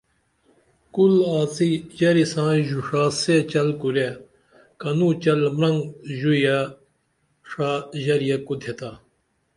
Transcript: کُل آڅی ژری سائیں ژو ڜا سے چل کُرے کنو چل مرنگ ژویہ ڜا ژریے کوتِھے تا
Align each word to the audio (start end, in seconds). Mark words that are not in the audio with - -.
کُل 0.93 1.13
آڅی 1.37 1.71
ژری 1.97 2.25
سائیں 2.33 2.63
ژو 2.67 2.79
ڜا 2.87 3.03
سے 3.21 3.35
چل 3.51 3.69
کُرے 3.81 4.09
کنو 4.81 5.09
چل 5.23 5.41
مرنگ 5.57 5.79
ژویہ 6.17 6.59
ڜا 7.49 7.71
ژریے 8.03 8.37
کوتِھے 8.45 8.73
تا 8.79 8.91